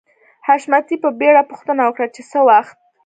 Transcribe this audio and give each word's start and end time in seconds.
حشمتي 0.47 0.95
په 1.03 1.09
بېړه 1.19 1.41
پوښتنه 1.51 1.81
وکړه 1.85 2.07
چې 2.15 2.21
څه 2.31 2.39
وخت 2.49 2.77